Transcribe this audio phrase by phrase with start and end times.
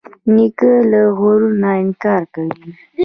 [0.33, 2.53] نیکه له غرور نه انکار کوي.